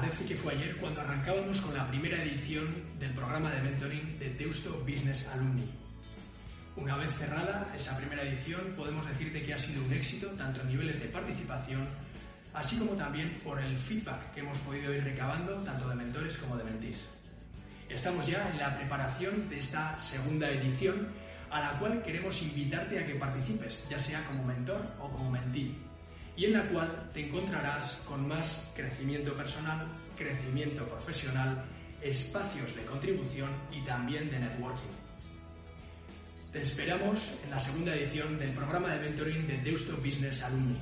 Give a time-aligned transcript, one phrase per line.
[0.00, 2.66] Parece que fue ayer cuando arrancábamos con la primera edición
[2.98, 5.68] del programa de mentoring de Deusto Business Alumni.
[6.74, 10.68] Una vez cerrada esa primera edición, podemos decirte que ha sido un éxito tanto en
[10.68, 11.86] niveles de participación,
[12.54, 16.56] así como también por el feedback que hemos podido ir recabando tanto de mentores como
[16.56, 17.06] de mentís.
[17.90, 21.08] Estamos ya en la preparación de esta segunda edición,
[21.50, 25.76] a la cual queremos invitarte a que participes, ya sea como mentor o como mentí
[26.40, 29.86] y en la cual te encontrarás con más crecimiento personal,
[30.16, 31.62] crecimiento profesional,
[32.00, 34.88] espacios de contribución y también de networking.
[36.50, 40.78] Te esperamos en la segunda edición del programa de mentoring de Deusto Business Alumni.